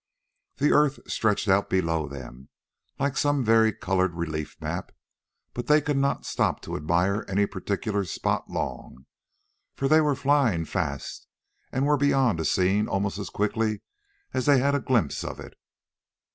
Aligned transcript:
The 0.57 0.71
earth 0.71 0.97
stretched 1.05 1.47
out 1.47 1.69
below 1.69 2.07
them, 2.07 2.49
like 2.97 3.15
some 3.15 3.45
vari 3.45 3.71
colored 3.71 4.15
relief 4.15 4.59
map, 4.59 4.91
but 5.53 5.67
they 5.67 5.79
could 5.79 5.95
not 5.95 6.25
stop 6.25 6.59
to 6.63 6.75
admire 6.75 7.23
any 7.27 7.45
particular 7.45 8.03
spot 8.05 8.49
long, 8.49 9.05
for 9.75 9.87
they 9.87 10.01
were 10.01 10.15
flying 10.15 10.65
fast, 10.65 11.27
and 11.71 11.85
were 11.85 11.97
beyond 11.97 12.39
a 12.39 12.45
scene 12.45 12.87
almost 12.87 13.19
as 13.19 13.29
quickly 13.29 13.83
as 14.33 14.47
they 14.47 14.57
had 14.57 14.73
a 14.73 14.79
glimpse 14.79 15.23
of 15.23 15.39
it. 15.39 15.53